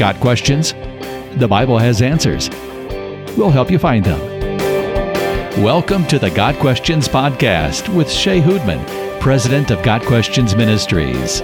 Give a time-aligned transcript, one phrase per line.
[0.00, 0.72] Got questions?
[1.38, 2.48] The Bible has answers.
[3.36, 4.18] We'll help you find them.
[5.62, 11.42] Welcome to the Got Questions Podcast with Shea Houdmann, President of Got Questions Ministries.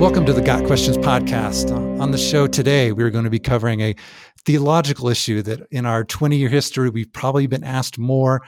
[0.00, 1.70] Welcome to the Got Questions Podcast.
[2.00, 3.94] On the show today, we're going to be covering a
[4.46, 8.40] theological issue that in our 20 year history, we've probably been asked more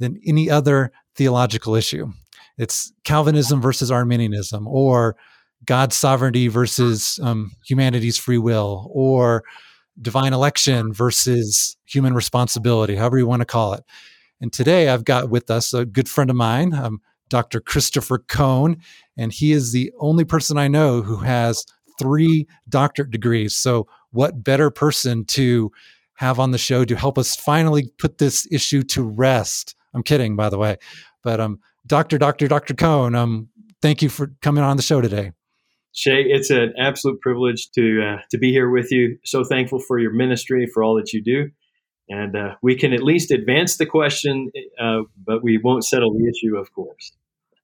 [0.00, 2.10] than any other theological issue.
[2.58, 5.14] It's Calvinism versus Arminianism, or
[5.70, 9.44] God's sovereignty versus um, humanity's free will, or
[10.02, 13.84] divine election versus human responsibility, however you want to call it.
[14.40, 17.60] And today I've got with us a good friend of mine, um, Dr.
[17.60, 18.78] Christopher Cone,
[19.16, 21.64] and he is the only person I know who has
[22.00, 23.54] three doctorate degrees.
[23.56, 25.70] So, what better person to
[26.14, 29.76] have on the show to help us finally put this issue to rest?
[29.94, 30.78] I'm kidding, by the way.
[31.22, 32.18] But um, Dr.
[32.18, 32.48] Dr.
[32.48, 32.74] Dr.
[32.74, 33.50] Cone, um,
[33.80, 35.30] thank you for coming on the show today.
[35.92, 39.18] Shea, it's an absolute privilege to uh, to be here with you.
[39.24, 41.50] So thankful for your ministry, for all that you do,
[42.08, 46.28] and uh, we can at least advance the question, uh, but we won't settle the
[46.28, 47.12] issue, of course.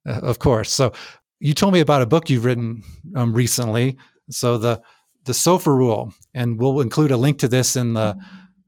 [0.05, 0.71] Uh, of course.
[0.71, 0.93] So,
[1.39, 2.83] you told me about a book you've written
[3.15, 3.97] um, recently.
[4.29, 4.81] So the
[5.25, 8.17] the SOFA Rule, and we'll include a link to this in the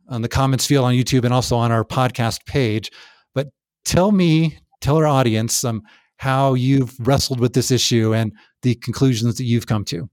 [0.10, 2.92] on the comments field on YouTube and also on our podcast page.
[3.34, 3.48] But
[3.86, 5.84] tell me, tell our audience um,
[6.20, 10.10] how you've wrestled with this issue and the conclusions that you've come to.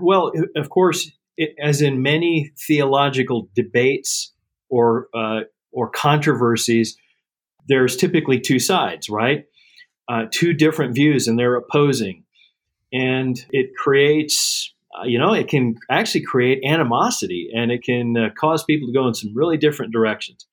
[0.00, 4.32] Well, of course, it, as in many theological debates
[4.68, 5.40] or uh,
[5.72, 6.96] or controversies,
[7.66, 9.46] there's typically two sides, right?
[10.08, 12.24] Uh, two different views, and they're opposing,
[12.92, 14.72] and it creates.
[14.96, 18.92] Uh, you know, it can actually create animosity and it can uh, cause people to
[18.92, 20.48] go in some really different directions.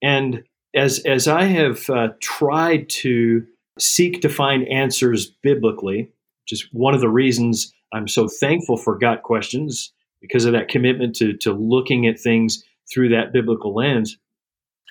[0.00, 0.44] And
[0.74, 3.44] as as I have uh, tried to
[3.78, 6.10] seek to find answers biblically,
[6.42, 10.68] which is one of the reasons I'm so thankful for Got Questions because of that
[10.68, 14.18] commitment to to looking at things through that biblical lens.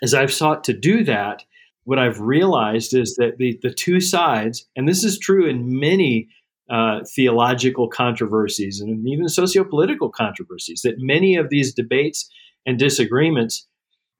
[0.01, 1.43] As I've sought to do that,
[1.83, 6.29] what I've realized is that the the two sides, and this is true in many
[6.69, 12.29] uh, theological controversies and even socio-political controversies, that many of these debates
[12.65, 13.67] and disagreements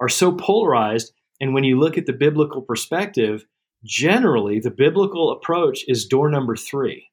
[0.02, 3.46] are so polarized and when you look at the biblical perspective,
[3.84, 7.10] generally the biblical approach is door number three.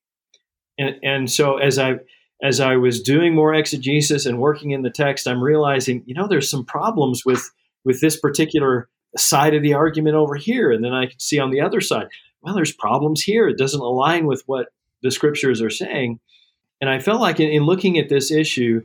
[0.79, 1.97] And, and so as I
[2.43, 6.27] as I was doing more exegesis and working in the text, I'm realizing, you know,
[6.27, 7.51] there's some problems with
[7.85, 10.71] with this particular side of the argument over here.
[10.71, 12.09] And then I can see on the other side,
[12.43, 13.49] well, there's problems here.
[13.49, 14.69] It doesn't align with what
[15.03, 16.21] the scriptures are saying.
[16.81, 18.83] And I felt like in, in looking at this issue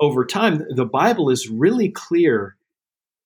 [0.00, 2.56] over time, the Bible is really clear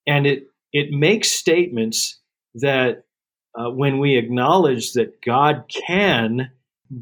[0.06, 2.20] and it it makes statements
[2.54, 3.04] that
[3.58, 6.50] uh, when we acknowledge that God can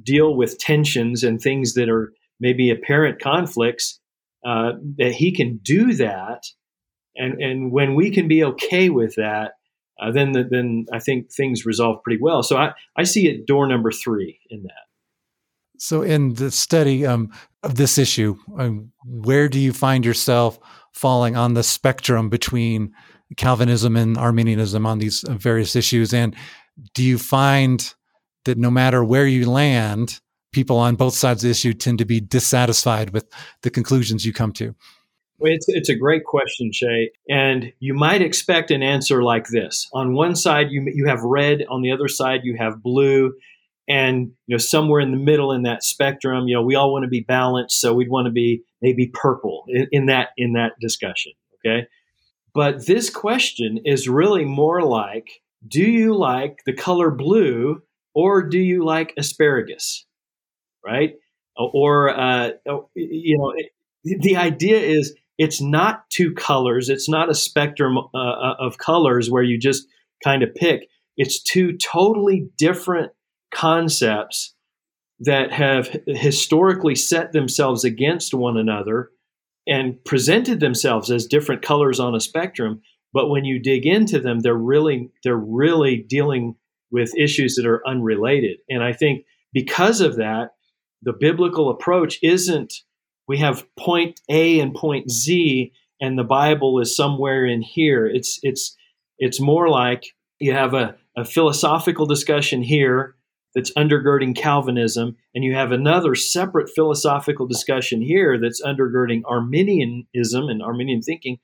[0.02, 4.00] deal with tensions and things that are maybe apparent conflicts,
[4.44, 6.44] uh, that He can do that,
[7.16, 9.52] and and when we can be okay with that,
[10.00, 12.42] uh, then the, then I think things resolve pretty well.
[12.42, 14.86] So I I see it door number three in that.
[15.78, 17.30] So in the study um,
[17.62, 20.58] of this issue, um, where do you find yourself
[20.92, 22.94] falling on the spectrum between
[23.36, 26.14] Calvinism and Arminianism on these uh, various issues?
[26.14, 26.34] And
[26.94, 27.94] do you find
[28.44, 30.20] that no matter where you land,
[30.52, 33.26] people on both sides of the issue tend to be dissatisfied with
[33.62, 34.74] the conclusions you come to?
[35.40, 37.10] It's, it's a great question, Shea.
[37.28, 39.88] And you might expect an answer like this.
[39.92, 41.64] On one side, you, you have red.
[41.68, 43.34] On the other side, you have blue.
[43.88, 47.04] And you know, somewhere in the middle in that spectrum, you know, we all want
[47.04, 50.72] to be balanced, so we'd want to be maybe purple in, in that in that
[50.80, 51.32] discussion.
[51.64, 51.86] Okay.
[52.56, 57.82] But this question is really more like do you like the color blue
[58.14, 60.06] or do you like asparagus?
[60.82, 61.16] Right?
[61.58, 62.52] Or, uh,
[62.94, 63.52] you know,
[64.04, 69.30] the idea is it's not two colors, it's not a spectrum uh, uh, of colors
[69.30, 69.86] where you just
[70.24, 70.88] kind of pick.
[71.18, 73.12] It's two totally different
[73.52, 74.54] concepts
[75.20, 79.10] that have historically set themselves against one another
[79.66, 82.80] and presented themselves as different colors on a spectrum
[83.12, 86.54] but when you dig into them they're really they're really dealing
[86.92, 88.58] with issues that are unrelated.
[88.68, 90.50] And i think because of that
[91.02, 92.72] the biblical approach isn't
[93.28, 98.06] we have point a and point z and the bible is somewhere in here.
[98.06, 98.76] It's it's
[99.18, 103.16] it's more like you have a, a philosophical discussion here
[103.56, 110.62] that's undergirding Calvinism, and you have another separate philosophical discussion here that's undergirding Arminianism and
[110.62, 111.38] Arminian thinking.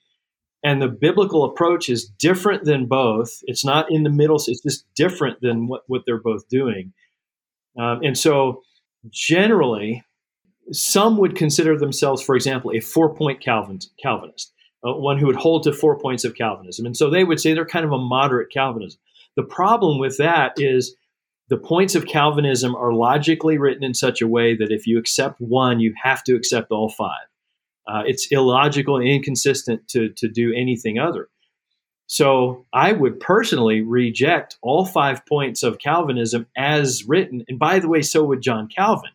[0.62, 3.38] And the biblical approach is different than both.
[3.44, 6.92] It's not in the middle, it's just different than what, what they're both doing.
[7.80, 8.60] Um, and so,
[9.08, 10.04] generally,
[10.70, 14.52] some would consider themselves, for example, a four point Calvin, Calvinist,
[14.86, 16.84] uh, one who would hold to four points of Calvinism.
[16.84, 19.00] And so they would say they're kind of a moderate Calvinism.
[19.34, 20.94] The problem with that is
[21.52, 25.38] the points of Calvinism are logically written in such a way that if you accept
[25.38, 27.26] one, you have to accept all five.
[27.86, 31.28] Uh, it's illogical and inconsistent to, to do anything other.
[32.06, 37.44] So I would personally reject all five points of Calvinism as written.
[37.46, 39.10] And by the way, so would John Calvin.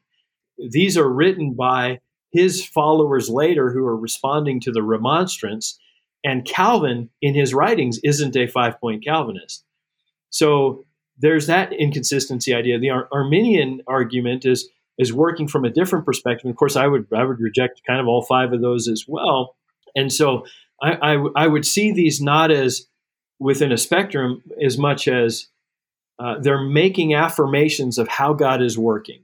[0.59, 2.01] These are written by
[2.31, 5.79] his followers later who are responding to the remonstrance.
[6.23, 9.63] And Calvin, in his writings, isn't a five point Calvinist.
[10.29, 10.85] So
[11.17, 12.79] there's that inconsistency idea.
[12.79, 16.49] The Ar- Arminian argument is is working from a different perspective.
[16.49, 19.55] Of course, I would I would reject kind of all five of those as well.
[19.95, 20.45] And so
[20.81, 22.87] I, I, I would see these not as
[23.39, 25.47] within a spectrum as much as
[26.19, 29.23] uh, they're making affirmations of how God is working.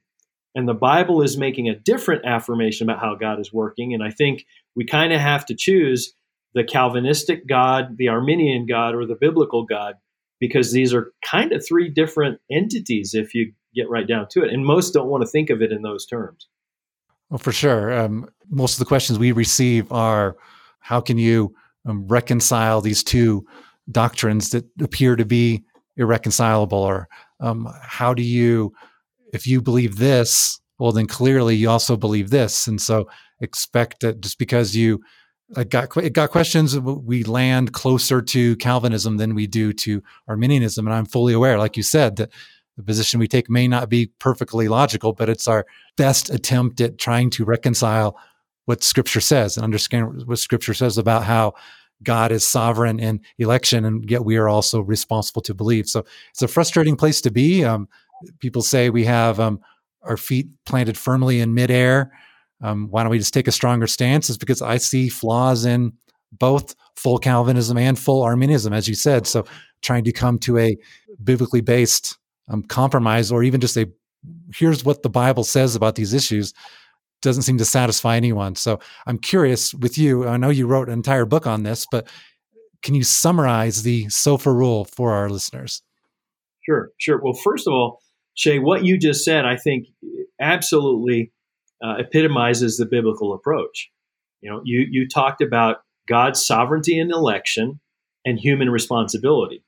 [0.56, 3.94] And the Bible is making a different affirmation about how God is working.
[3.94, 6.13] And I think we kind of have to choose
[6.54, 9.96] the Calvinistic God, the Arminian God, or the biblical God,
[10.44, 14.51] because these are kind of three different entities if you get right down to it.
[14.51, 16.50] And most don't want to think of it in those terms.
[17.30, 17.98] Well, for sure.
[17.98, 20.36] Um, most of the questions we receive are
[20.81, 21.56] how can you
[21.86, 23.45] um, reconcile these two
[23.90, 25.63] doctrines that appear to be
[25.95, 26.78] irreconcilable?
[26.78, 27.07] Or
[27.39, 28.74] um, how do you,
[29.31, 32.68] if you believe this, well, then clearly you also believe this.
[32.68, 33.07] And so
[33.39, 35.00] expect that just because you
[35.55, 36.77] I got it got questions.
[36.79, 41.77] We land closer to Calvinism than we do to Arminianism, and I'm fully aware, like
[41.77, 42.31] you said, that
[42.77, 45.65] the position we take may not be perfectly logical, but it's our
[45.95, 48.17] best attempt at trying to reconcile
[48.65, 51.53] what Scripture says and understand what Scripture says about how
[52.01, 55.88] God is sovereign in election, and yet we are also responsible to believe.
[55.88, 57.63] So it's a frustrating place to be.
[57.63, 57.88] Um,
[58.39, 59.59] people say we have um,
[60.01, 62.11] our feet planted firmly in midair.
[62.63, 64.30] Um, why don't we just take a stronger stance?
[64.30, 65.94] Is because I see flaws in
[66.31, 69.27] both full Calvinism and full Arminianism, as you said.
[69.27, 69.45] So
[69.81, 70.75] trying to come to a
[71.24, 72.18] biblically based
[72.50, 73.89] um, compromise or even just a
[74.56, 76.54] here's what the Bible says about these issues
[77.21, 78.56] doesn't seem to satisfy anyone.
[78.56, 80.27] So I'm curious with you.
[80.27, 82.07] I know you wrote an entire book on this, but
[82.81, 85.81] can you summarize the SOFA rule for our listeners?
[86.62, 87.21] Sure, sure.
[87.21, 88.01] Well, first of all,
[88.36, 89.88] Shea, what you just said, I think
[90.39, 91.31] absolutely
[91.84, 93.90] uh, epitomizes the biblical approach.
[94.42, 97.80] You know, you you talked about God's sovereignty in election
[98.25, 99.64] and human responsibility.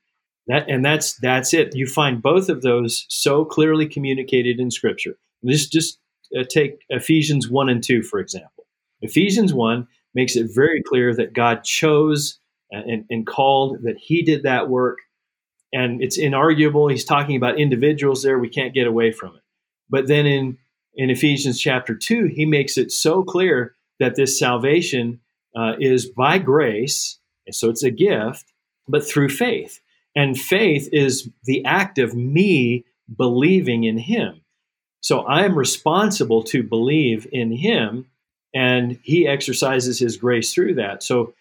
[0.48, 1.74] That and that's that's it.
[1.74, 5.16] You find both of those so clearly communicated in Scripture.
[5.44, 5.98] Just just
[6.38, 8.66] uh, take Ephesians one and two for example.
[9.00, 12.38] Ephesians one makes it very clear that God chose
[12.70, 14.98] and, and called that He did that work,
[15.72, 16.90] and it's inarguable.
[16.90, 18.38] He's talking about individuals there.
[18.38, 19.42] We can't get away from it.
[19.88, 20.58] But then in
[20.96, 25.20] in Ephesians chapter two, he makes it so clear that this salvation
[25.54, 28.52] uh, is by grace, and so it's a gift,
[28.88, 29.80] but through faith.
[30.14, 32.84] And faith is the act of me
[33.14, 34.40] believing in him.
[35.00, 38.06] So I am responsible to believe in him
[38.56, 41.02] and he exercises his grace through that.
[41.02, 41.34] So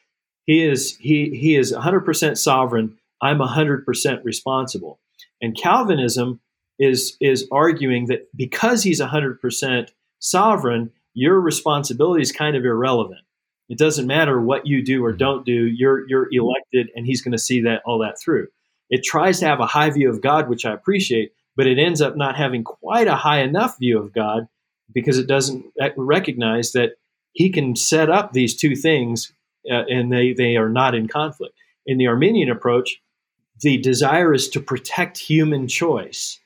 [0.45, 2.97] he is he he is 100% sovereign.
[3.21, 4.99] I'm 100% responsible.
[5.41, 6.41] And Calvinism
[6.79, 13.21] is is arguing that because he's 100% sovereign, your responsibility is kind of irrelevant.
[13.69, 15.67] It doesn't matter what you do or don't do.
[15.67, 18.47] You're you're elected, and he's going to see that all that through.
[18.89, 22.01] It tries to have a high view of God, which I appreciate, but it ends
[22.01, 24.47] up not having quite a high enough view of God
[24.93, 25.65] because it doesn't
[25.97, 26.91] recognize that
[27.33, 29.33] He can set up these two things
[29.69, 31.55] uh, and they, they are not in conflict.
[31.85, 33.01] In the Arminian approach,
[33.61, 36.39] the desire is to protect human choice.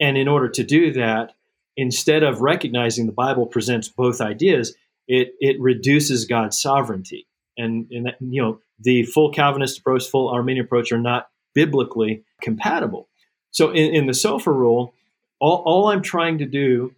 [0.00, 1.32] And in order to do that,
[1.76, 4.74] instead of recognizing the Bible presents both ideas,
[5.06, 7.26] it, it reduces God's sovereignty.
[7.56, 12.24] And, and that, you know, the full Calvinist approach, full Arminian approach are not biblically
[12.42, 13.08] compatible.
[13.50, 14.94] So in, in the SOFA rule,
[15.40, 16.94] all, all, I'm trying to do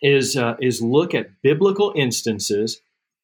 [0.00, 2.80] is uh, is look at biblical instances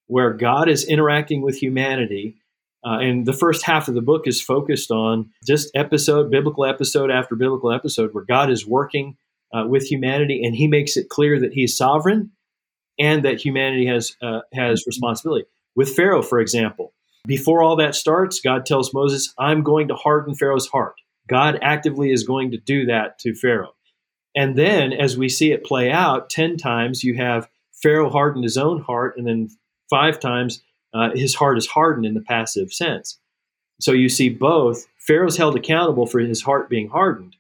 [0.06, 2.36] where God is interacting with humanity.
[2.84, 7.10] Uh, and the first half of the book is focused on just episode, biblical episode
[7.10, 9.16] after biblical episode, where God is working
[9.54, 12.32] uh, with humanity, and He makes it clear that He's sovereign
[12.98, 15.46] and that humanity has uh, has responsibility.
[15.74, 16.92] With Pharaoh, for example,
[17.26, 20.94] before all that starts, God tells Moses, I'm going to harden Pharaoh's heart.
[21.28, 23.74] God actively is going to do that to Pharaoh.
[24.36, 27.48] And then, as we see it play out, 10 times you have
[27.82, 29.48] Pharaoh hardened his own heart, and then
[29.88, 30.62] five times
[30.94, 33.18] uh, his heart is hardened in the passive sense.
[33.80, 34.86] So you see both.
[34.98, 37.36] Pharaoh's held accountable for his heart being hardened.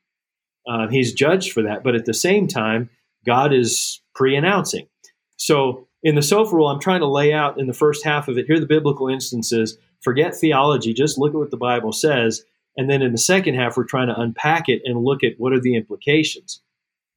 [0.66, 1.84] Uh, he's judged for that.
[1.84, 2.90] But at the same time,
[3.24, 4.88] God is pre announcing.
[5.36, 8.36] So in the sofa rule, I'm trying to lay out in the first half of
[8.36, 9.78] it, here are the biblical instances.
[10.02, 12.44] Forget theology, just look at what the Bible says.
[12.76, 15.52] And then in the second half, we're trying to unpack it and look at what
[15.52, 16.60] are the implications.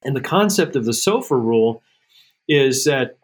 [0.04, 1.82] And the concept of the sofa rule
[2.48, 3.18] is that,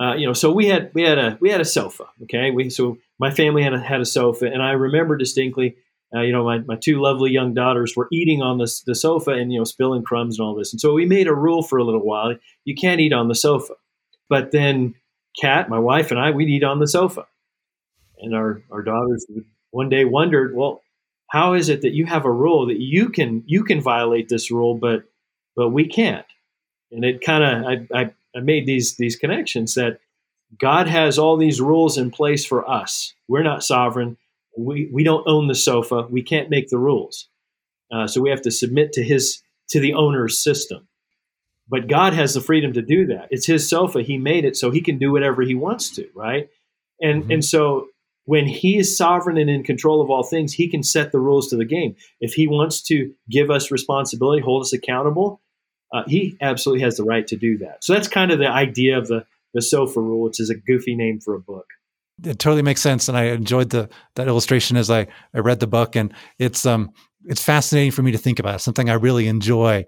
[0.00, 2.04] uh, you know, so we had we had a we had a sofa.
[2.24, 5.76] Okay, we so my family had a, had a sofa, and I remember distinctly.
[6.14, 9.32] Uh, you know, my, my two lovely young daughters were eating on the, the sofa
[9.32, 10.72] and, you know, spilling crumbs and all this.
[10.72, 12.36] And so we made a rule for a little while.
[12.64, 13.74] You can't eat on the sofa.
[14.28, 14.94] But then
[15.40, 17.26] Kat, my wife, and I, we'd eat on the sofa.
[18.18, 19.26] And our, our daughters
[19.72, 20.82] one day wondered, well,
[21.30, 24.52] how is it that you have a rule that you can you can violate this
[24.52, 25.04] rule, but
[25.56, 26.26] but we can't?
[26.92, 29.98] And it kind of I, I, I made these these connections that
[30.58, 33.14] God has all these rules in place for us.
[33.28, 34.16] We're not sovereign.
[34.56, 36.06] We we don't own the sofa.
[36.10, 37.28] We can't make the rules.
[37.92, 40.88] Uh, so we have to submit to his to the owner's system.
[41.68, 43.28] But God has the freedom to do that.
[43.30, 44.02] It's his sofa.
[44.02, 46.48] He made it so he can do whatever he wants to, right?
[47.00, 47.32] And mm-hmm.
[47.32, 47.88] and so
[48.26, 51.48] when he is sovereign and in control of all things, he can set the rules
[51.48, 51.94] to the game.
[52.20, 55.42] If he wants to give us responsibility, hold us accountable,
[55.94, 57.84] uh, he absolutely has the right to do that.
[57.84, 59.24] So that's kind of the idea of the
[59.54, 61.66] the sofa rule, which is a goofy name for a book.
[62.24, 65.68] It totally makes sense, and I enjoyed the that illustration as I I read the
[65.68, 66.90] book, and it's um
[67.24, 68.60] it's fascinating for me to think about.
[68.60, 69.86] something I really enjoy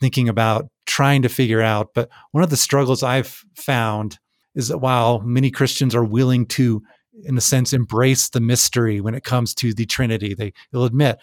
[0.00, 1.90] thinking about trying to figure out.
[1.94, 4.18] But one of the struggles I've found
[4.54, 6.82] is that while many Christians are willing to,
[7.24, 11.18] in a sense, embrace the mystery when it comes to the Trinity, they, will admit,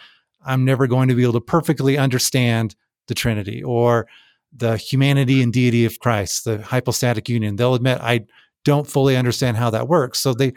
[0.46, 2.76] I'm never going to be able to perfectly understand
[3.08, 4.08] the Trinity or
[4.56, 7.56] the humanity and deity of Christ, the hypostatic union.
[7.56, 8.26] They'll admit, I
[8.64, 10.20] don't fully understand how that works.
[10.20, 10.54] So they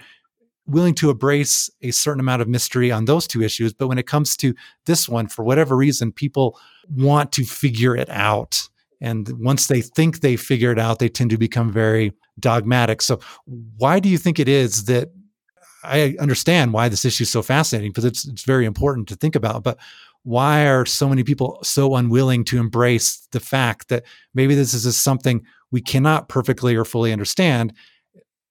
[0.67, 3.73] willing to embrace a certain amount of mystery on those two issues.
[3.73, 6.59] But when it comes to this one, for whatever reason, people
[6.91, 8.69] want to figure it out.
[9.01, 13.03] And once they think they figure it out, they tend to become very dogmatic.
[13.03, 13.21] So,
[13.77, 15.11] why do you think it is that
[15.85, 19.37] I understand why this issue is so fascinating because it's, it's very important to think
[19.37, 19.79] about, but
[20.27, 24.03] why are so many people so unwilling to embrace the fact that
[24.35, 27.73] maybe this is something we cannot perfectly or fully understand?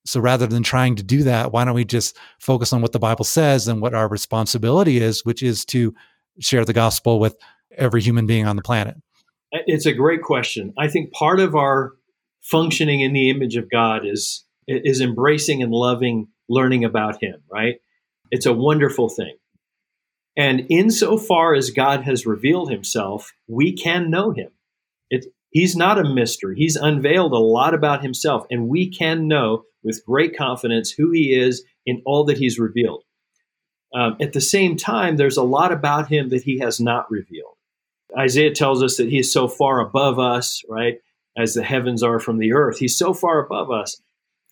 [0.06, 3.00] So rather than trying to do that, why don't we just focus on what the
[3.00, 5.94] Bible says and what our responsibility is, which is to
[6.40, 7.36] share the gospel with
[7.78, 8.96] every human being on the planet?
[9.52, 10.74] It's a great question.
[10.78, 11.92] I think part of our
[12.42, 17.82] functioning in the image of God is is embracing and loving learning about him, right?
[18.32, 19.36] It's a wonderful thing.
[20.38, 24.50] And insofar as God has revealed himself, we can know him.
[25.10, 26.56] It, he's not a mystery.
[26.58, 31.34] He's unveiled a lot about himself, and we can know with great confidence who he
[31.34, 33.04] is in all that he's revealed.
[33.94, 37.56] Um, at the same time, there's a lot about him that he has not revealed.
[38.18, 40.98] Isaiah tells us that he is so far above us, right,
[41.38, 42.80] as the heavens are from the earth.
[42.80, 44.02] He's so far above us.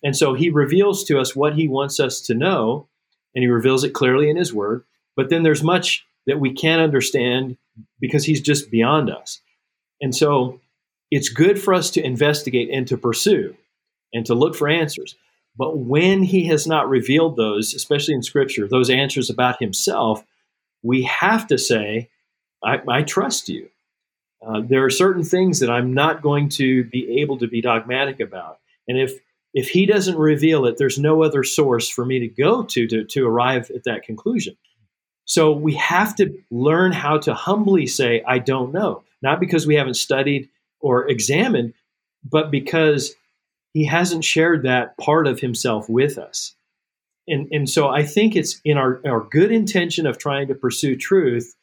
[0.02, 2.88] And so he reveals to us what he wants us to know,
[3.34, 4.84] and he reveals it clearly in his word.
[5.16, 7.56] But then there's much that we can't understand
[8.00, 9.40] because he's just beyond us.
[10.00, 10.60] And so
[11.10, 13.56] it's good for us to investigate and to pursue
[14.12, 15.16] and to look for answers.
[15.56, 20.24] But when he has not revealed those, especially in scripture, those answers about himself,
[20.82, 22.10] we have to say,
[22.64, 23.68] I, I trust you.
[24.44, 28.20] Uh, there are certain things that I'm not going to be able to be dogmatic
[28.20, 28.58] about.
[28.88, 29.12] And if
[29.54, 33.04] if he doesn't reveal it, there's no other source for me to go to, to
[33.04, 34.56] to arrive at that conclusion.
[35.24, 39.74] So we have to learn how to humbly say, I don't know, not because we
[39.74, 40.48] haven't studied
[40.80, 41.74] or examined,
[42.28, 43.14] but because
[43.72, 46.54] he hasn't shared that part of himself with us.
[47.26, 50.96] And, and so I think it's in our, our good intention of trying to pursue
[50.96, 51.54] truth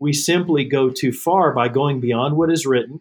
[0.00, 3.00] we simply go too far by going beyond what is written.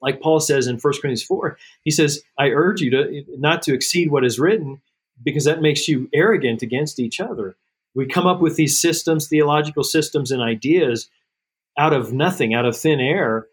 [0.00, 3.74] Like Paul says in 1 Corinthians 4, he says, I urge you to not to
[3.74, 4.80] exceed what is written
[5.22, 7.54] because that makes you arrogant against each other.
[7.94, 11.08] We come up with these systems, theological systems, and ideas
[11.78, 13.46] out of nothing, out of thin air,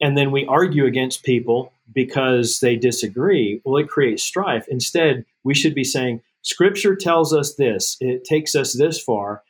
[0.00, 3.60] and then we argue against people because they disagree.
[3.64, 4.66] Well, it creates strife.
[4.68, 9.42] Instead, we should be saying, Scripture tells us this, it takes us this far,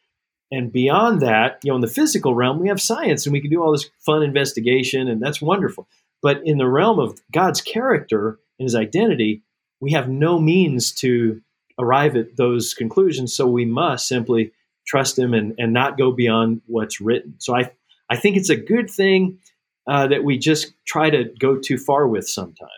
[0.50, 3.50] and beyond that, you know, in the physical realm, we have science and we can
[3.50, 5.86] do all this fun investigation, and that's wonderful.
[6.22, 9.42] But in the realm of God's character and his identity,
[9.80, 11.40] we have no means to
[11.80, 13.34] arrive at those conclusions.
[13.34, 14.52] So we must simply
[14.86, 17.34] trust him and, and not go beyond what's written.
[17.38, 17.70] So I,
[18.08, 19.38] I think it's a good thing
[19.86, 22.70] uh, that we just try to go too far with sometimes.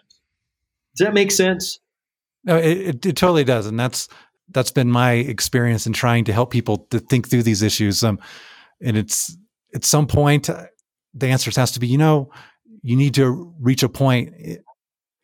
[0.96, 1.78] Does that make sense?
[2.44, 3.66] No, it, it, it totally does.
[3.66, 4.08] And that's
[4.50, 8.04] that's been my experience in trying to help people to think through these issues.
[8.04, 8.18] Um,
[8.82, 9.36] and it's
[9.74, 10.66] at some point, uh,
[11.14, 12.30] the answer has to be, you know,
[12.82, 14.56] you need to reach a eh,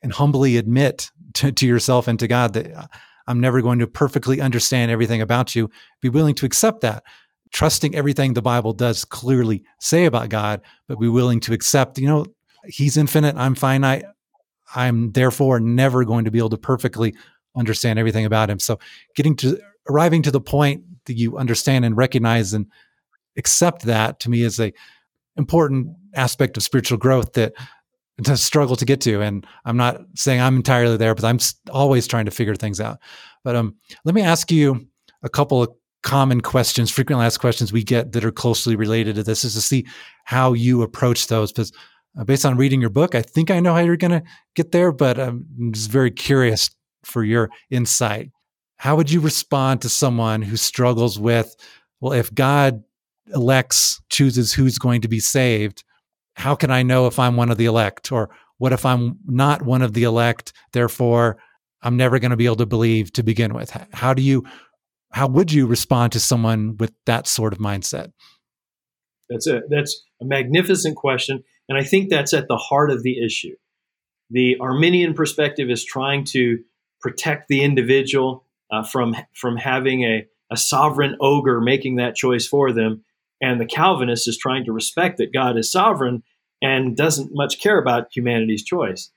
[0.03, 2.87] and humbly admit to, to yourself and to God that uh,
[3.29, 5.71] I'm never going to perfectly understand everything about you.
[6.01, 7.05] Be willing to accept that,
[7.53, 12.09] trusting everything the Bible does clearly say about God, but be willing to accept, you
[12.09, 12.27] know,
[12.65, 14.05] He's infinite, I'm finite.
[14.75, 17.15] I'm therefore never going to be able to perfectly
[17.57, 18.59] understand everything about Him.
[18.59, 18.79] So,
[19.15, 22.67] getting to arriving to the point that you understand and recognize and
[23.37, 24.73] accept that to me is a
[25.37, 27.53] important aspect of spiritual growth that
[28.25, 29.21] to struggle to get to.
[29.21, 31.39] And I'm not saying I'm entirely there, but I'm
[31.71, 32.99] always trying to figure things out.
[33.45, 34.87] But um, let me ask you
[35.23, 35.71] a couple of
[36.03, 39.61] common questions, frequently asked questions we get that are closely related to this, is to
[39.61, 39.87] see
[40.25, 41.53] how you approach those.
[41.53, 41.73] Because
[42.19, 44.23] uh, based on reading your book, I think I know how you're going to
[44.55, 46.71] get there, but I'm just very curious
[47.05, 48.31] for your insight.
[48.77, 51.55] How would you respond to someone who struggles with,
[52.01, 52.83] well, if God
[53.35, 55.85] elects, chooses who's going to be saved,
[56.38, 58.12] how can I know if I'm one of the elect?
[58.12, 60.52] Or what if I'm not one of the elect?
[60.73, 61.37] Therefore,
[61.83, 63.71] I'm never going to be able to believe to begin with.
[63.92, 64.45] How do you,
[65.12, 68.12] how would you respond to someone with that sort of mindset?
[69.28, 73.23] That's a that's a magnificent question, and I think that's at the heart of the
[73.23, 73.54] issue.
[74.30, 76.59] The Arminian perspective is trying to
[77.00, 82.73] protect the individual uh, from from having a, a sovereign ogre making that choice for
[82.73, 83.04] them,
[83.40, 86.23] and the Calvinist is trying to respect that God is sovereign
[86.61, 89.11] and doesn't much care about humanity's choice.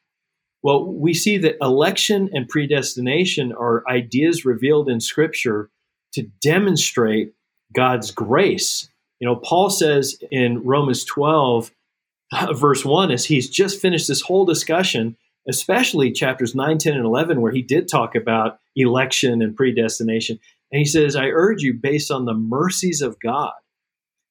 [0.64, 5.70] Well, we see that election and predestination are ideas revealed in Scripture
[6.14, 7.34] to demonstrate
[7.74, 8.88] God's grace.
[9.20, 11.72] You know, Paul says in Romans 12,
[12.54, 17.42] verse 1, as he's just finished this whole discussion, especially chapters 9, 10, and 11,
[17.42, 20.40] where he did talk about election and predestination.
[20.72, 23.54] And he says, I urge you, based on the mercies of God,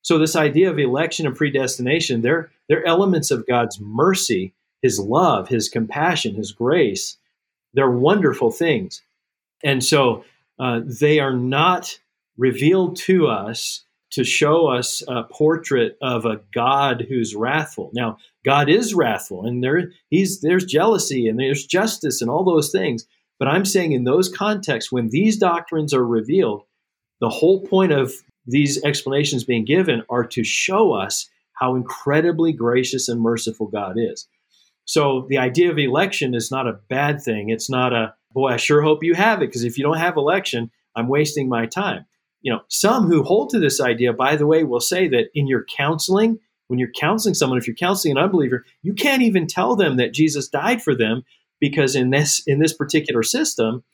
[0.02, 5.49] so this idea of election and predestination, they're, they're elements of God's mercy, his love,
[5.49, 7.18] his compassion, his grace.
[7.75, 9.03] They're wonderful things.
[9.62, 10.25] And so
[10.59, 11.98] uh, they are not
[12.37, 17.90] revealed to us to show us a portrait of a God who's wrathful.
[17.94, 22.72] Now, God is wrathful, and there he's there's jealousy and there's justice and all those
[22.72, 23.07] things.
[23.38, 26.62] But I'm saying in those contexts, when these doctrines are revealed,
[27.20, 28.12] the whole point of
[28.46, 34.26] these explanations being given are to show us how incredibly gracious and merciful God is.
[34.85, 37.50] So the idea of election is not a bad thing.
[37.50, 40.16] It's not a, boy, I sure hope you have it, because if you don't have
[40.16, 42.07] election, I'm wasting my time.
[42.40, 45.46] You know, some who hold to this idea, by the way, will say that in
[45.46, 49.76] your counseling, when you're counseling someone, if you're counseling an unbeliever, you can't even tell
[49.76, 51.22] them that Jesus died for them
[51.61, 53.85] because in this in this particular system,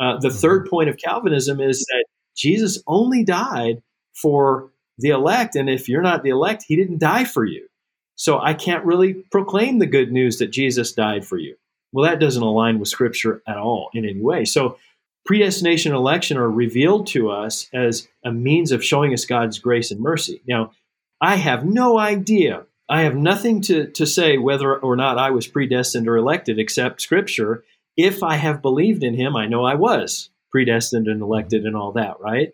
[0.00, 0.36] uh, the mm-hmm.
[0.36, 2.04] third point of Calvinism is that
[2.36, 3.82] Jesus only died
[4.14, 5.56] for the elect.
[5.56, 7.66] And if you're not the elect, he didn't die for you.
[8.14, 11.56] So I can't really proclaim the good news that Jesus died for you.
[11.92, 14.44] Well, that doesn't align with Scripture at all in any way.
[14.44, 14.78] So
[15.24, 19.90] predestination and election are revealed to us as a means of showing us God's grace
[19.90, 20.42] and mercy.
[20.46, 20.72] Now,
[21.20, 22.64] I have no idea.
[22.88, 27.00] I have nothing to, to say whether or not I was predestined or elected except
[27.00, 27.64] Scripture.
[27.96, 31.92] If I have believed in Him, I know I was predestined and elected and all
[31.92, 32.52] that, right?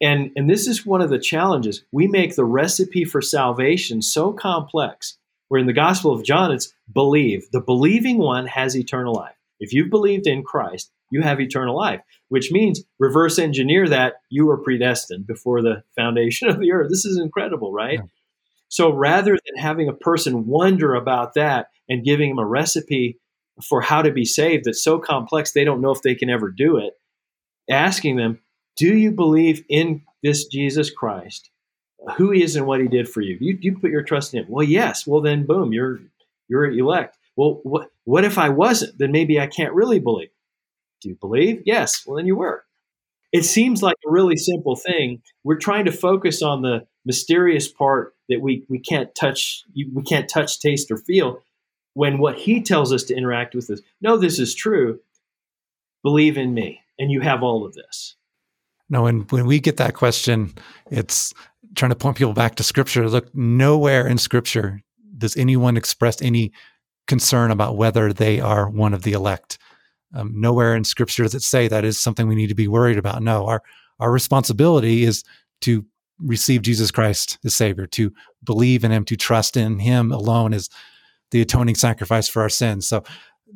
[0.00, 1.84] And, and this is one of the challenges.
[1.90, 6.72] We make the recipe for salvation so complex, where in the Gospel of John, it's
[6.92, 7.48] believe.
[7.52, 9.34] The believing one has eternal life.
[9.60, 14.46] If you've believed in Christ, you have eternal life, which means reverse engineer that you
[14.46, 16.90] were predestined before the foundation of the earth.
[16.90, 17.98] This is incredible, right?
[17.98, 18.06] Yeah.
[18.68, 23.18] So rather than having a person wonder about that and giving them a recipe
[23.66, 26.50] for how to be saved that's so complex they don't know if they can ever
[26.50, 26.92] do it,
[27.68, 28.40] asking them,
[28.78, 31.50] do you believe in this Jesus Christ,
[32.16, 33.36] who he is and what he did for you?
[33.40, 34.46] You, you put your trust in him.
[34.48, 35.06] Well, yes.
[35.06, 36.00] Well, then, boom, you're
[36.48, 37.18] you're elect.
[37.36, 38.96] Well, what what if I wasn't?
[38.98, 40.30] Then maybe I can't really believe.
[41.02, 41.62] Do you believe?
[41.66, 42.04] Yes.
[42.06, 42.64] Well, then you were.
[43.30, 45.22] It seems like a really simple thing.
[45.44, 50.28] We're trying to focus on the mysterious part that we we can't touch, we can't
[50.28, 51.42] touch, taste, or feel.
[51.94, 55.00] When what he tells us to interact with is, no, this is true.
[56.04, 58.14] Believe in me, and you have all of this.
[58.90, 60.54] No, when when we get that question,
[60.90, 61.34] it's
[61.74, 63.08] trying to point people back to scripture.
[63.08, 64.80] Look, nowhere in scripture
[65.16, 66.52] does anyone express any
[67.06, 69.58] concern about whether they are one of the elect.
[70.14, 72.98] Um, nowhere in scripture does it say that is something we need to be worried
[72.98, 73.22] about.
[73.22, 73.62] No, our
[74.00, 75.24] our responsibility is
[75.62, 75.84] to
[76.20, 78.12] receive Jesus Christ as Savior, to
[78.44, 80.68] believe in Him, to trust in Him alone as
[81.30, 82.88] the atoning sacrifice for our sins.
[82.88, 83.04] So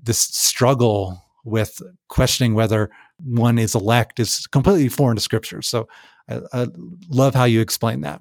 [0.03, 2.91] this struggle with questioning whether
[3.25, 5.63] one is elect is completely foreign to scripture.
[5.63, 5.89] So
[6.29, 6.67] I, I
[7.09, 8.21] love how you explain that.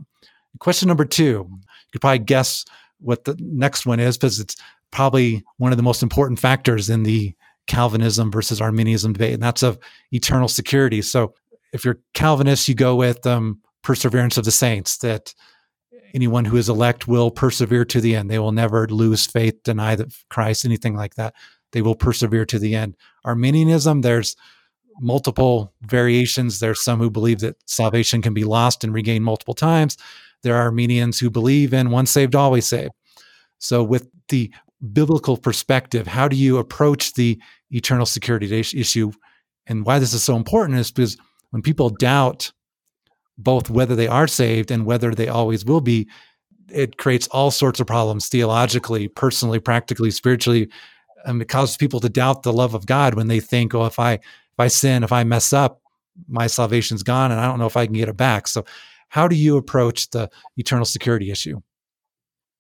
[0.60, 1.60] Question number two, you
[1.92, 2.66] could probably guess
[3.00, 4.56] what the next one is because it's
[4.92, 7.34] probably one of the most important factors in the
[7.68, 9.80] Calvinism versus Arminianism debate, and that's of
[10.12, 11.02] eternal security.
[11.02, 11.34] So
[11.74, 15.34] if you're Calvinist, you go with um, perseverance of the saints, that
[16.14, 18.30] anyone who is elect will persevere to the end.
[18.30, 21.34] They will never lose faith, deny that Christ, anything like that.
[21.72, 22.98] They will persevere to the end.
[23.24, 24.36] Arminianism, there's
[25.00, 26.60] multiple variations.
[26.60, 29.98] There's some who believe that salvation can be lost and regained multiple times.
[30.44, 32.92] There are Arminians who believe in once saved, always saved.
[33.60, 34.52] So, with the
[34.94, 39.12] biblical perspective, how do you approach the eternal security issue?
[39.68, 41.18] And why this is so important is because
[41.52, 42.52] when people doubt
[43.38, 46.08] both whether they are saved and whether they always will be,
[46.70, 50.70] it creates all sorts of problems theologically, personally, practically, spiritually.
[51.26, 54.00] And it causes people to doubt the love of God when they think, oh, if
[54.00, 54.20] I
[54.54, 55.82] if I sin, if I mess up,
[56.28, 58.48] my salvation's gone and I don't know if I can get it back.
[58.48, 58.66] So
[59.10, 61.62] how do you approach the eternal security issue?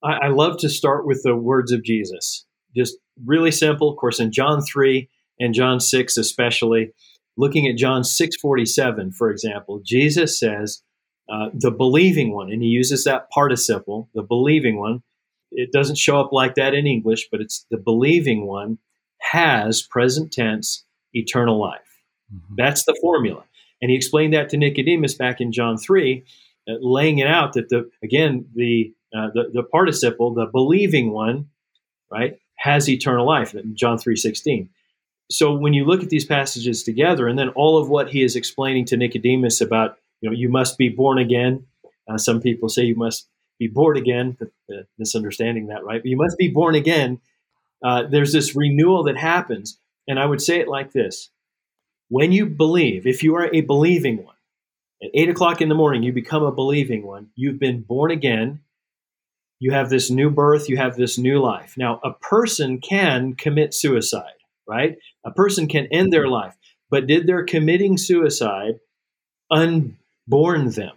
[0.03, 2.45] I, I love to start with the words of Jesus.
[2.75, 3.89] Just really simple.
[3.89, 6.91] Of course, in John 3 and John 6 especially,
[7.37, 10.83] looking at John 6:47, for example, Jesus says,
[11.31, 15.03] uh, "The believing one," and he uses that participle, "the believing one."
[15.51, 18.77] It doesn't show up like that in English, but it's the believing one
[19.19, 21.79] has present tense eternal life.
[22.33, 22.55] Mm-hmm.
[22.57, 23.43] That's the formula,
[23.81, 26.23] and he explained that to Nicodemus back in John 3,
[26.69, 31.49] uh, laying it out that the again the, uh, the the participle, the believing one,
[32.11, 33.53] right, has eternal life.
[33.53, 34.69] In John 3:16
[35.31, 38.35] so when you look at these passages together, and then all of what he is
[38.35, 41.65] explaining to Nicodemus about, you know, you must be born again.
[42.07, 46.01] Uh, some people say you must be born again, uh, misunderstanding that, right?
[46.01, 47.19] But you must be born again.
[47.83, 49.79] Uh, there's this renewal that happens,
[50.11, 51.31] and I would say it like this:
[52.09, 54.35] When you believe, if you are a believing one,
[55.01, 57.29] at eight o'clock in the morning, you become a believing one.
[57.35, 58.59] You've been born again.
[59.59, 60.69] You have this new birth.
[60.69, 61.75] You have this new life.
[61.77, 64.33] Now, a person can commit suicide
[64.71, 64.97] right?
[65.25, 66.55] A person can end their life,
[66.89, 68.79] but did their committing suicide
[69.51, 70.95] unborn them?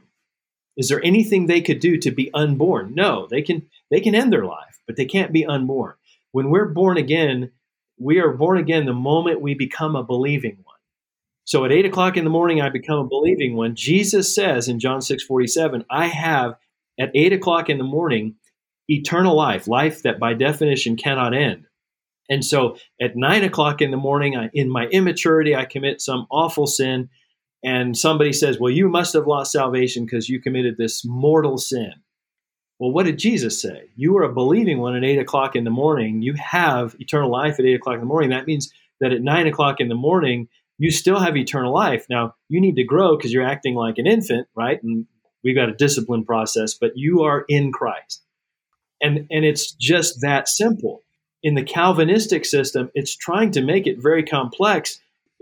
[0.76, 2.94] Is there anything they could do to be unborn?
[2.94, 5.94] No, they can they can end their life, but they can't be unborn.
[6.32, 7.50] When we're born again,
[7.98, 10.74] we are born again the moment we become a believing one.
[11.44, 13.76] So at eight o'clock in the morning, I become a believing one.
[13.76, 16.56] Jesus says in John 6 47, I have
[16.98, 18.36] at eight o'clock in the morning
[18.88, 21.66] eternal life, life that by definition cannot end.
[22.30, 26.26] And so at nine o'clock in the morning, I, in my immaturity, I commit some
[26.30, 27.10] awful sin.
[27.62, 31.92] And somebody says, Well, you must have lost salvation because you committed this mortal sin.
[32.84, 33.88] Well, what did Jesus say?
[33.96, 36.20] You are a believing one at eight o'clock in the morning.
[36.20, 38.28] You have eternal life at eight o'clock in the morning.
[38.28, 38.70] That means
[39.00, 42.04] that at nine o'clock in the morning, you still have eternal life.
[42.10, 44.82] Now, you need to grow because you're acting like an infant, right?
[44.82, 45.06] And
[45.42, 48.22] we've got a discipline process, but you are in Christ.
[49.00, 51.00] And, and it's just that simple
[51.42, 55.00] in the Calvinistic system, it's trying to make it very complex.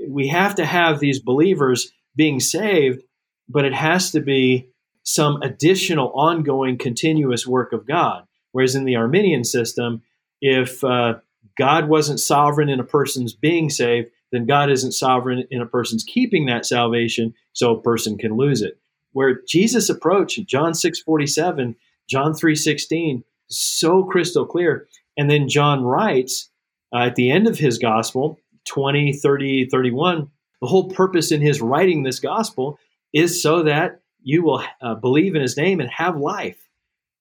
[0.08, 3.02] We have to have these believers being saved,
[3.48, 4.68] but it has to be
[5.02, 8.24] some additional ongoing continuous work of God.
[8.52, 10.02] Whereas in the Arminian system,
[10.40, 11.14] if uh,
[11.58, 16.04] God wasn't sovereign in a person's being saved, then God isn't sovereign in a person's
[16.04, 18.78] keeping that salvation, so a person can lose it.
[19.12, 21.76] Where Jesus' approach, John 6 47,
[22.08, 24.88] John 3 16, so crystal clear.
[25.16, 26.50] And then John writes
[26.94, 31.60] uh, at the end of his gospel, 20, 30, 31, the whole purpose in his
[31.60, 32.78] writing this gospel
[33.12, 36.68] is so that you will uh, believe in his name and have life.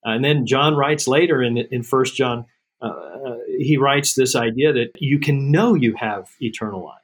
[0.06, 2.46] Uh, and then John writes later in, in 1 John,
[2.82, 6.98] uh, uh, he writes this idea that you can know you have eternal life.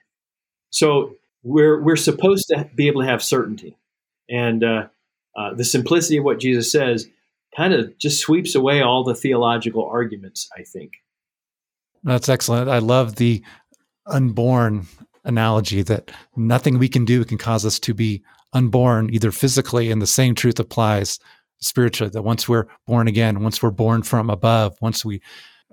[0.71, 3.77] So we're, we're supposed to be able to have certainty.
[4.29, 4.87] And uh,
[5.55, 7.07] the simplicity of what Jesus says
[7.55, 10.93] kind of just sweeps away all the theological arguments, I think.
[12.03, 12.69] That's excellent.
[12.69, 13.43] I love the
[14.05, 14.87] unborn
[15.23, 20.01] analogy that nothing we can do can cause us to be unborn, either physically, and
[20.01, 21.19] the same truth applies
[21.59, 25.21] spiritually that once we're born again, once we're born from above, once we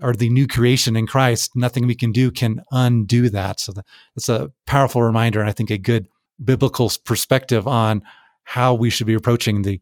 [0.03, 3.61] are the new creation in Christ, nothing we can do can undo that.
[3.61, 6.09] So that's a powerful reminder, and I think a good
[6.43, 8.03] biblical perspective on
[8.45, 9.81] how we should be approaching the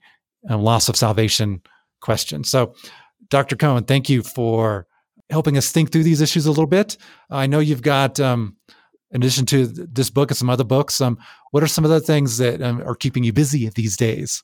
[0.50, 1.62] uh, loss of salvation
[2.00, 2.44] question.
[2.44, 2.74] So,
[3.28, 3.56] Dr.
[3.56, 4.86] Cone, thank you for
[5.30, 6.96] helping us think through these issues a little bit.
[7.30, 8.56] I know you've got, um,
[9.12, 11.18] in addition to this book and some other books, um,
[11.50, 14.42] what are some of the things that um, are keeping you busy these days?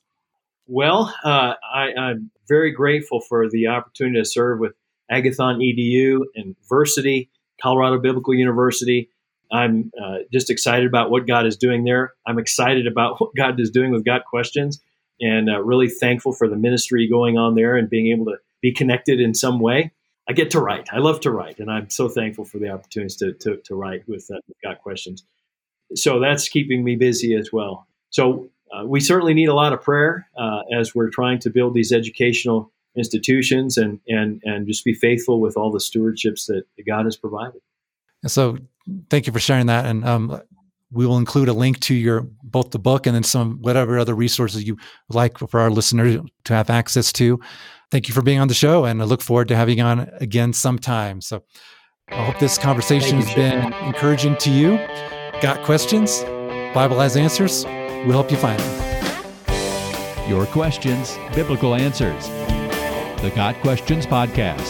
[0.67, 4.73] Well, uh, I, am very grateful for the opportunity to serve with
[5.11, 7.29] Agathos EDU and Versity,
[7.59, 9.09] Colorado Biblical University.
[9.51, 12.13] I'm uh, just excited about what God is doing there.
[12.27, 14.79] I'm excited about what God is doing with Got Questions
[15.19, 18.71] and uh, really thankful for the ministry going on there and being able to be
[18.71, 19.91] connected in some way.
[20.29, 20.87] I get to write.
[20.93, 24.07] I love to write, and I'm so thankful for the opportunities to to, to write
[24.07, 25.25] with uh, Got Questions.
[25.95, 27.87] So that's keeping me busy as well.
[28.11, 31.73] So uh, we certainly need a lot of prayer uh, as we're trying to build
[31.73, 37.05] these educational institutions and and and just be faithful with all the stewardships that God
[37.05, 37.61] has provided.
[38.27, 38.57] So
[39.09, 40.41] thank you for sharing that, and um,
[40.91, 44.15] we will include a link to your both the book and then some whatever other
[44.15, 44.77] resources you
[45.09, 47.39] like for our listeners to have access to.
[47.91, 50.09] Thank you for being on the show, and I look forward to having you on
[50.19, 51.21] again sometime.
[51.21, 51.43] So
[52.09, 54.77] I hope this conversation has been encouraging to you.
[55.41, 56.21] Got questions?
[56.73, 57.65] Bible has answers.
[57.65, 60.29] We'll help you find them.
[60.29, 62.27] Your questions, biblical answers.
[63.21, 64.69] The Got Questions Podcast.